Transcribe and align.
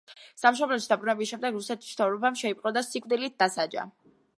სამშობლოში 0.43 0.89
დაბრუნების 0.93 1.29
შემდეგ 1.33 1.59
რუსეთის 1.59 1.93
მთავრობამ 1.95 2.43
შეიპყრო 2.43 2.77
და 2.79 2.87
სიკვდილით 2.91 3.41
დასაჯა. 3.45 3.91